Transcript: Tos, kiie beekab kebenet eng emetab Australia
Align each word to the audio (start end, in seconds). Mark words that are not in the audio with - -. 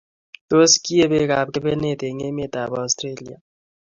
Tos, 0.53 0.71
kiie 0.85 1.05
beekab 1.11 1.47
kebenet 1.55 1.99
eng 2.07 2.21
emetab 2.29 2.71
Australia 2.83 3.37